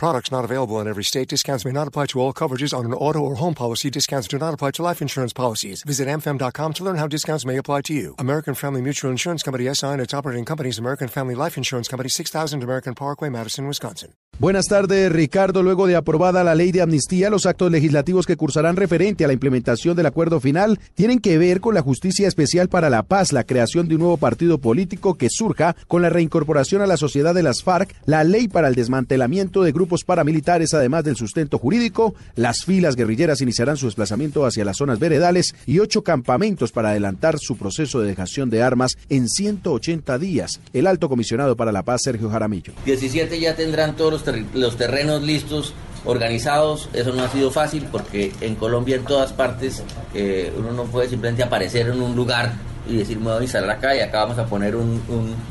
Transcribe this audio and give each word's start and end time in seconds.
Products 0.00 0.32
not 0.32 0.46
available 0.46 0.80
in 0.80 0.88
every 0.88 1.04
state. 1.04 1.28
Discounts 1.28 1.66
may 1.66 1.72
not 1.72 1.86
apply 1.86 2.06
to 2.06 2.20
all 2.22 2.32
coverages 2.32 2.72
on 2.72 2.86
an 2.86 2.94
auto 2.94 3.18
or 3.18 3.34
home 3.34 3.52
policy. 3.52 3.90
Discounts 3.90 4.28
do 4.28 4.38
not 4.38 4.54
apply 4.54 4.70
to 4.70 4.82
life 4.82 5.02
insurance 5.02 5.34
policies. 5.34 5.82
Visit 5.82 6.08
amfam.com 6.08 6.72
to 6.72 6.84
learn 6.84 6.96
how 6.96 7.06
discounts 7.06 7.44
may 7.44 7.58
apply 7.58 7.82
to 7.82 7.92
you. 7.92 8.14
American 8.18 8.54
Family 8.54 8.80
Mutual 8.80 9.10
Insurance 9.10 9.42
Company 9.42 9.68
SI 9.74 9.88
and 9.88 10.00
its 10.00 10.14
operating 10.14 10.46
companies 10.46 10.78
American 10.78 11.08
Family 11.08 11.34
Life 11.34 11.58
Insurance 11.58 11.86
Company 11.86 12.08
6000 12.08 12.62
American 12.62 12.94
Parkway, 12.94 13.28
Madison, 13.28 13.66
Wisconsin. 13.66 14.14
Buenas 14.38 14.68
tardes, 14.68 15.12
Ricardo. 15.12 15.62
Luego 15.62 15.86
de 15.86 15.96
aprobada 15.96 16.42
la 16.42 16.54
ley 16.54 16.72
de 16.72 16.80
amnistía, 16.80 17.28
los 17.28 17.44
actos 17.44 17.70
legislativos 17.70 18.24
que 18.24 18.38
cursarán 18.38 18.76
referente 18.76 19.22
a 19.22 19.26
la 19.26 19.34
implementación 19.34 19.94
del 19.98 20.06
acuerdo 20.06 20.40
final 20.40 20.80
tienen 20.94 21.18
que 21.18 21.36
ver 21.36 21.60
con 21.60 21.74
la 21.74 21.82
justicia 21.82 22.26
especial 22.26 22.70
para 22.70 22.88
la 22.88 23.02
paz, 23.02 23.34
la 23.34 23.44
creación 23.44 23.86
de 23.86 23.96
un 23.96 24.00
nuevo 24.00 24.16
partido 24.16 24.56
político 24.56 25.18
que 25.18 25.28
surja 25.28 25.76
con 25.88 26.00
la 26.00 26.08
reincorporación 26.08 26.80
a 26.80 26.86
la 26.86 26.96
sociedad 26.96 27.34
de 27.34 27.42
las 27.42 27.62
FARC, 27.62 27.94
la 28.06 28.24
ley 28.24 28.48
para 28.48 28.68
el 28.68 28.74
desmantelamiento 28.74 29.62
de 29.62 29.72
grupos 29.72 29.89
paramilitares, 30.04 30.74
además 30.74 31.04
del 31.04 31.16
sustento 31.16 31.58
jurídico, 31.58 32.14
las 32.36 32.64
filas 32.64 32.96
guerrilleras 32.96 33.40
iniciarán 33.40 33.76
su 33.76 33.86
desplazamiento 33.86 34.46
hacia 34.46 34.64
las 34.64 34.76
zonas 34.76 34.98
veredales 34.98 35.54
y 35.66 35.78
ocho 35.80 36.02
campamentos 36.02 36.72
para 36.72 36.90
adelantar 36.90 37.38
su 37.38 37.56
proceso 37.56 38.00
de 38.00 38.08
dejación 38.08 38.50
de 38.50 38.62
armas 38.62 38.96
en 39.08 39.28
180 39.28 40.18
días. 40.18 40.60
El 40.72 40.86
alto 40.86 41.08
comisionado 41.08 41.56
para 41.56 41.72
la 41.72 41.82
paz, 41.82 42.02
Sergio 42.04 42.30
Jaramillo. 42.30 42.72
17 42.84 43.38
ya 43.40 43.56
tendrán 43.56 43.96
todos 43.96 44.12
los 44.12 44.20
los 44.54 44.76
terrenos 44.76 45.22
listos, 45.22 45.74
organizados. 46.04 46.88
Eso 46.92 47.12
no 47.12 47.24
ha 47.24 47.30
sido 47.30 47.50
fácil 47.50 47.86
porque 47.90 48.32
en 48.40 48.54
Colombia, 48.54 48.96
en 48.96 49.04
todas 49.04 49.32
partes, 49.32 49.82
eh, 50.14 50.52
uno 50.56 50.72
no 50.72 50.84
puede 50.84 51.08
simplemente 51.08 51.42
aparecer 51.42 51.88
en 51.88 52.00
un 52.00 52.14
lugar 52.14 52.52
y 52.88 52.96
decir 52.96 53.18
me 53.18 53.26
voy 53.26 53.40
a 53.40 53.42
instalar 53.42 53.70
acá 53.70 53.96
y 53.96 54.00
acá 54.00 54.20
vamos 54.20 54.38
a 54.38 54.46
poner 54.46 54.76
un, 54.76 55.00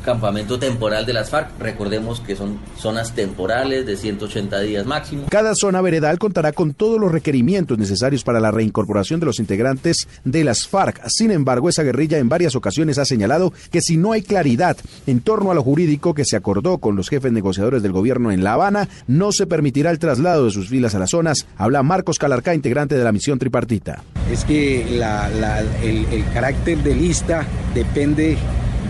campamento 0.03 0.57
temporal 0.57 1.05
de 1.05 1.13
las 1.13 1.29
FARC. 1.29 1.59
Recordemos 1.59 2.19
que 2.21 2.35
son 2.35 2.59
zonas 2.77 3.13
temporales 3.13 3.85
de 3.85 3.95
180 3.95 4.59
días 4.61 4.85
máximo. 4.85 5.25
Cada 5.29 5.53
zona 5.55 5.81
veredal 5.81 6.17
contará 6.17 6.51
con 6.51 6.73
todos 6.73 6.99
los 6.99 7.11
requerimientos 7.11 7.77
necesarios 7.77 8.23
para 8.23 8.39
la 8.39 8.51
reincorporación 8.51 9.19
de 9.19 9.25
los 9.25 9.39
integrantes 9.39 10.07
de 10.23 10.43
las 10.43 10.67
FARC. 10.67 11.01
Sin 11.07 11.31
embargo, 11.31 11.69
esa 11.69 11.83
guerrilla 11.83 12.17
en 12.17 12.29
varias 12.29 12.55
ocasiones 12.55 12.97
ha 12.97 13.05
señalado 13.05 13.53
que 13.71 13.81
si 13.81 13.97
no 13.97 14.13
hay 14.13 14.21
claridad 14.21 14.77
en 15.05 15.21
torno 15.21 15.51
a 15.51 15.55
lo 15.55 15.63
jurídico 15.63 16.13
que 16.13 16.25
se 16.25 16.35
acordó 16.35 16.79
con 16.79 16.95
los 16.95 17.09
jefes 17.09 17.31
negociadores 17.31 17.83
del 17.83 17.91
gobierno 17.91 18.31
en 18.31 18.43
La 18.43 18.53
Habana, 18.53 18.89
no 19.07 19.31
se 19.31 19.47
permitirá 19.47 19.91
el 19.91 19.99
traslado 19.99 20.45
de 20.45 20.51
sus 20.51 20.69
filas 20.69 20.95
a 20.95 20.99
las 20.99 21.11
zonas. 21.11 21.47
Habla 21.57 21.83
Marcos 21.83 22.19
Calarcá, 22.19 22.55
integrante 22.55 22.95
de 22.95 23.03
la 23.03 23.11
misión 23.11 23.39
tripartita. 23.39 24.03
Es 24.31 24.45
que 24.45 24.81
el, 24.81 26.05
el 26.11 26.25
carácter 26.33 26.77
de 26.79 26.95
lista 27.19 27.45
depende 27.73 28.37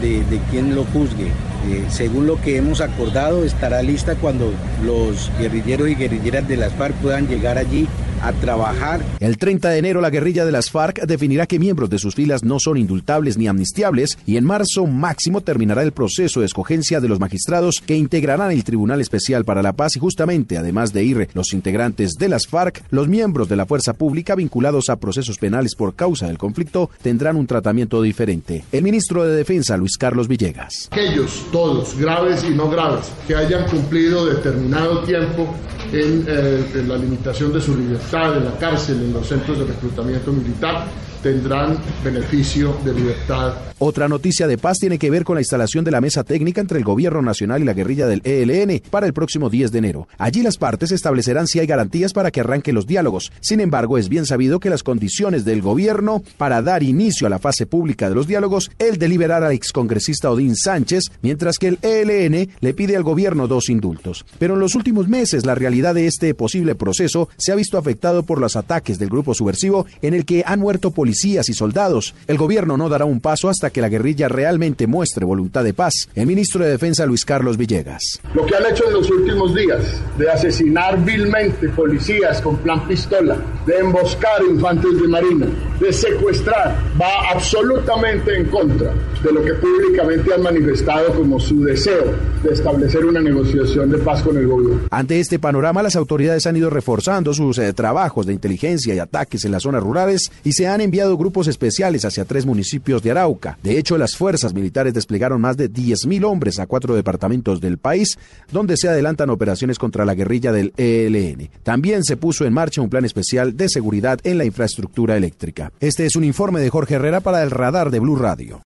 de, 0.02 0.23
de 0.25 0.39
quién 0.52 0.75
lo 0.75 0.83
juzgue. 0.85 1.31
Eh, 1.67 1.85
según 1.89 2.27
lo 2.27 2.39
que 2.41 2.57
hemos 2.57 2.81
acordado, 2.81 3.43
estará 3.43 3.81
lista 3.81 4.15
cuando 4.15 4.53
los 4.83 5.31
guerrilleros 5.39 5.89
y 5.89 5.95
guerrilleras 5.95 6.47
de 6.47 6.57
las 6.57 6.73
FARC 6.73 6.95
puedan 6.95 7.27
llegar 7.27 7.57
allí 7.57 7.88
a 8.21 8.33
trabajar. 8.33 9.02
El 9.19 9.38
30 9.38 9.69
de 9.69 9.77
enero 9.77 10.02
la 10.02 10.09
guerrilla 10.09 10.45
de 10.45 10.52
las 10.52 10.69
FARC 10.69 11.05
definirá 11.05 11.47
que 11.47 11.59
miembros 11.59 11.89
de 11.89 11.99
sus 11.99 12.15
filas 12.15 12.43
no 12.43 12.59
son 12.59 12.77
indultables 12.77 13.37
ni 13.37 13.47
amnistiables 13.47 14.17
y 14.25 14.37
en 14.37 14.45
marzo 14.45 14.85
máximo 14.85 15.41
terminará 15.41 15.83
el 15.83 15.91
proceso 15.91 16.39
de 16.39 16.45
escogencia 16.45 16.99
de 16.99 17.07
los 17.07 17.19
magistrados 17.19 17.81
que 17.85 17.95
integrarán 17.95 18.52
el 18.52 18.63
Tribunal 18.63 19.02
Especial 19.02 19.45
para 19.45 19.63
la 19.63 19.73
Paz 19.73 19.95
y 19.95 19.99
justamente, 19.99 20.57
además 20.57 20.93
de 20.93 21.03
ir 21.03 21.30
los 21.33 21.53
integrantes 21.53 22.13
de 22.13 22.30
las 22.30 22.47
FARC, 22.47 22.83
los 22.89 23.07
miembros 23.07 23.49
de 23.49 23.55
la 23.55 23.65
fuerza 23.65 23.93
pública 23.93 24.35
vinculados 24.35 24.89
a 24.89 24.97
procesos 24.97 25.37
penales 25.37 25.75
por 25.75 25.95
causa 25.95 26.27
del 26.27 26.37
conflicto 26.37 26.89
tendrán 27.02 27.35
un 27.35 27.47
tratamiento 27.47 28.02
diferente. 28.02 28.64
El 28.71 28.83
ministro 28.83 29.23
de 29.23 29.36
Defensa, 29.36 29.77
Luis 29.77 29.97
Carlos 29.97 30.27
Villegas. 30.27 30.89
Aquellos, 30.91 31.45
todos, 31.52 31.98
graves 31.98 32.43
y 32.43 32.49
no 32.49 32.70
graves, 32.70 33.11
que 33.27 33.36
hayan 33.36 33.67
cumplido 33.67 34.26
determinado 34.26 34.99
tiempo 34.99 35.48
en, 35.92 36.26
eh, 36.27 36.65
en 36.76 36.89
la 36.89 36.98
limitación 36.98 37.54
de 37.54 37.61
su 37.61 37.76
libertad, 37.76 38.37
en 38.37 38.45
la 38.45 38.58
cárcel, 38.58 39.02
en 39.02 39.14
los 39.14 39.27
centros 39.27 39.59
de 39.59 39.65
reclutamiento 39.65 40.32
militar, 40.32 40.86
tendrán 41.21 41.77
beneficio 42.03 42.77
de 42.83 42.93
libertad. 42.93 43.53
Otra 43.81 44.07
noticia 44.07 44.47
de 44.47 44.57
paz 44.57 44.77
tiene 44.80 44.97
que 44.97 45.09
ver 45.09 45.23
con 45.23 45.35
la 45.35 45.41
instalación 45.41 45.85
de 45.85 45.91
la 45.91 46.02
mesa 46.02 46.23
técnica 46.23 46.59
entre 46.59 46.80
el 46.80 46.83
gobierno 46.83 47.21
nacional 47.21 47.61
y 47.61 47.65
la 47.65 47.73
guerrilla 47.73 48.07
del 48.07 48.21
ELN 48.25 48.81
para 48.89 49.05
el 49.05 49.13
próximo 49.13 49.49
10 49.49 49.71
de 49.71 49.77
enero. 49.77 50.08
Allí 50.17 50.41
las 50.41 50.58
partes 50.58 50.91
establecerán 50.91 51.47
si 51.47 51.59
hay 51.59 51.67
garantías 51.67 52.11
para 52.11 52.31
que 52.31 52.41
arranquen 52.41 52.75
los 52.75 52.87
diálogos. 52.87 53.31
Sin 53.39 53.61
embargo, 53.61 53.97
es 53.97 54.09
bien 54.09 54.25
sabido 54.25 54.59
que 54.59 54.69
las 54.69 54.83
condiciones 54.83 55.45
del 55.45 55.61
gobierno 55.61 56.23
para 56.37 56.61
dar 56.61 56.83
inicio 56.83 57.27
a 57.27 57.29
la 57.29 57.39
fase 57.39 57.65
pública 57.65 58.09
de 58.09 58.15
los 58.15 58.27
diálogos, 58.27 58.69
el 58.79 58.97
de 58.97 59.08
liberar 59.08 59.43
al 59.43 59.53
excongresista 59.53 60.29
Odín 60.29 60.55
Sánchez, 60.55 61.05
mientras 61.21 61.58
que 61.58 61.69
el 61.69 61.79
ELN 61.81 62.49
le 62.59 62.73
pide 62.73 62.97
al 62.97 63.03
gobierno 63.03 63.47
dos 63.47 63.69
indultos. 63.69 64.25
Pero 64.39 64.55
en 64.55 64.59
los 64.59 64.75
últimos 64.75 65.08
meses 65.08 65.45
la 65.45 65.55
realidad 65.55 65.95
de 65.95 66.08
este 66.08 66.33
posible 66.33 66.75
proceso 66.75 67.29
se 67.37 67.52
ha 67.52 67.55
visto 67.55 67.77
afectado 67.77 68.23
por 68.23 68.41
los 68.41 68.55
ataques 68.55 68.99
del 68.99 69.09
grupo 69.09 69.33
subversivo 69.33 69.85
en 70.02 70.13
el 70.13 70.25
que 70.25 70.43
han 70.45 70.59
muerto 70.59 70.91
policías 70.91 71.08
policías 71.09 71.49
y 71.49 71.53
soldados. 71.53 72.14
El 72.27 72.37
gobierno 72.37 72.77
no 72.77 72.87
dará 72.87 73.05
un 73.05 73.20
paso 73.20 73.49
hasta 73.49 73.71
que 73.71 73.81
la 73.81 73.89
guerrilla 73.89 74.27
realmente 74.27 74.86
muestre 74.86 75.25
voluntad 75.25 75.64
de 75.64 75.73
paz. 75.73 76.08
El 76.14 76.27
ministro 76.27 76.64
de 76.64 76.70
Defensa 76.70 77.03
Luis 77.08 77.25
Carlos 77.25 77.58
Villegas. 77.58 78.20
Lo 78.36 78.45
que 78.45 78.55
han 78.55 78.71
hecho 78.71 78.86
en 78.86 78.93
los 78.93 79.09
últimos 79.09 79.55
días 79.55 79.81
de 80.20 80.30
asesinar 80.30 81.03
vilmente 81.03 81.67
policías 81.70 82.42
con 82.42 82.58
plan 82.58 82.87
pistola, 82.87 83.37
de 83.69 83.77
emboscar 83.77 84.41
infantes 84.49 84.99
de 84.99 85.07
marina, 85.07 85.45
de 85.80 85.93
secuestrar, 85.93 86.75
va 86.99 87.30
absolutamente 87.31 88.35
en 88.35 88.45
contra 88.45 88.91
de 89.23 89.31
lo 89.31 89.43
que 89.43 89.53
públicamente 89.53 90.33
han 90.33 90.41
manifestado 90.41 91.13
como 91.13 91.39
su 91.39 91.63
deseo 91.63 92.15
de 92.41 92.52
establecer 92.52 93.05
una 93.05 93.21
negociación 93.21 93.91
de 93.91 93.99
paz 93.99 94.23
con 94.23 94.37
el 94.37 94.47
gobierno. 94.47 94.87
Ante 94.89 95.19
este 95.19 95.37
panorama, 95.37 95.83
las 95.83 95.95
autoridades 95.95 96.47
han 96.47 96.55
ido 96.55 96.71
reforzando 96.71 97.31
sus 97.31 97.59
eh, 97.59 97.71
trabajos 97.73 98.25
de 98.25 98.33
inteligencia 98.33 98.95
y 98.95 98.99
ataques 98.99 99.45
en 99.45 99.52
las 99.52 99.61
zonas 99.61 99.83
rurales 99.83 100.31
y 100.43 100.53
se 100.53 100.65
han 100.65 100.81
enviado 100.81 101.15
grupos 101.15 101.47
especiales 101.47 102.05
hacia 102.05 102.25
tres 102.25 102.47
municipios 102.47 103.03
de 103.03 103.11
Arauca. 103.11 103.59
De 103.61 103.77
hecho, 103.77 103.99
las 103.99 104.15
fuerzas 104.15 104.55
militares 104.55 104.95
desplegaron 104.95 105.41
más 105.41 105.58
de 105.58 105.71
10.000 105.71 106.25
hombres 106.25 106.58
a 106.58 106.65
cuatro 106.65 106.95
departamentos 106.95 107.61
del 107.61 107.77
país, 107.77 108.17
donde 108.52 108.77
se 108.77 108.89
adelantan 108.89 109.29
operaciones 109.29 109.77
contra 109.77 110.05
la 110.05 110.15
guerrilla 110.15 110.52
del 110.52 110.73
ELN. 110.75 111.52
También 111.61 112.03
se 112.03 112.17
puso 112.17 112.45
en 112.45 112.53
marcha 112.53 112.81
un 112.81 112.89
plan 112.89 113.05
especial 113.05 113.58
de 113.59 113.70
seguridad 113.70 114.20
en 114.23 114.39
la 114.39 114.45
infraestructura 114.45 115.15
eléctrica. 115.15 115.71
Este 115.80 116.08
es 116.08 116.15
un 116.15 116.23
informe 116.23 116.59
de 116.59 116.71
Jorge 116.71 116.95
Herrera 116.95 117.20
para 117.20 117.43
el 117.43 117.52
radar 117.52 117.92
de 117.92 117.99
Blue 117.99 118.15
Radio. 118.15 118.58